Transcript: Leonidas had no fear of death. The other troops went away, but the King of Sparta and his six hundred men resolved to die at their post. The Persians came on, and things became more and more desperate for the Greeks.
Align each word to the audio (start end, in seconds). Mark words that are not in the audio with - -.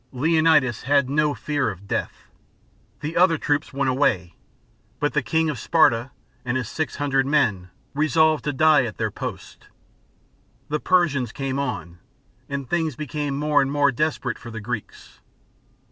Leonidas 0.11 0.81
had 0.81 1.11
no 1.11 1.35
fear 1.35 1.69
of 1.69 1.87
death. 1.87 2.25
The 3.01 3.15
other 3.15 3.37
troops 3.37 3.71
went 3.71 3.87
away, 3.87 4.33
but 4.99 5.13
the 5.13 5.21
King 5.21 5.47
of 5.47 5.59
Sparta 5.59 6.09
and 6.43 6.57
his 6.57 6.67
six 6.67 6.95
hundred 6.95 7.27
men 7.27 7.69
resolved 7.93 8.43
to 8.45 8.51
die 8.53 8.83
at 8.85 8.97
their 8.97 9.11
post. 9.11 9.67
The 10.69 10.79
Persians 10.79 11.31
came 11.31 11.59
on, 11.59 11.99
and 12.49 12.67
things 12.67 12.95
became 12.95 13.37
more 13.37 13.61
and 13.61 13.71
more 13.71 13.91
desperate 13.91 14.39
for 14.39 14.49
the 14.49 14.59
Greeks. 14.59 15.19